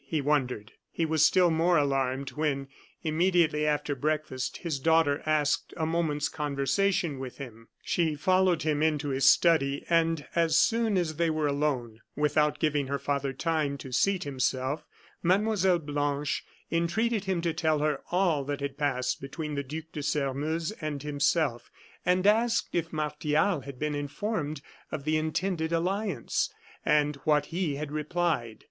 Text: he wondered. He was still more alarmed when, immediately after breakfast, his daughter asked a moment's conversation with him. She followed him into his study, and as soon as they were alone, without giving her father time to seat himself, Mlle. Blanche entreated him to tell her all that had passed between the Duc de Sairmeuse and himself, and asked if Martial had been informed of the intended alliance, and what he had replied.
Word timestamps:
he 0.03 0.19
wondered. 0.19 0.71
He 0.89 1.05
was 1.05 1.23
still 1.23 1.51
more 1.51 1.77
alarmed 1.77 2.31
when, 2.31 2.67
immediately 3.03 3.67
after 3.67 3.93
breakfast, 3.93 4.57
his 4.57 4.79
daughter 4.79 5.21
asked 5.27 5.75
a 5.77 5.85
moment's 5.85 6.27
conversation 6.27 7.19
with 7.19 7.37
him. 7.37 7.67
She 7.83 8.15
followed 8.15 8.63
him 8.63 8.81
into 8.81 9.09
his 9.09 9.25
study, 9.25 9.85
and 9.91 10.25
as 10.33 10.57
soon 10.57 10.97
as 10.97 11.17
they 11.17 11.29
were 11.29 11.45
alone, 11.45 11.99
without 12.15 12.57
giving 12.57 12.87
her 12.87 12.97
father 12.97 13.31
time 13.31 13.77
to 13.77 13.91
seat 13.91 14.23
himself, 14.23 14.83
Mlle. 15.21 15.77
Blanche 15.77 16.43
entreated 16.71 17.25
him 17.25 17.39
to 17.41 17.53
tell 17.53 17.77
her 17.77 18.01
all 18.09 18.43
that 18.45 18.59
had 18.61 18.79
passed 18.79 19.21
between 19.21 19.53
the 19.53 19.61
Duc 19.61 19.83
de 19.93 20.01
Sairmeuse 20.01 20.71
and 20.81 21.03
himself, 21.03 21.69
and 22.03 22.25
asked 22.25 22.69
if 22.73 22.91
Martial 22.91 23.59
had 23.61 23.77
been 23.77 23.93
informed 23.93 24.61
of 24.91 25.03
the 25.03 25.17
intended 25.17 25.71
alliance, 25.71 26.51
and 26.83 27.17
what 27.17 27.45
he 27.53 27.75
had 27.75 27.91
replied. 27.91 28.57